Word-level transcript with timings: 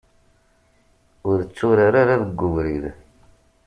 Ur 1.29 1.39
tturar 1.43 1.93
ara 2.01 2.21
deg 2.21 2.39
ubrid. 2.47 2.83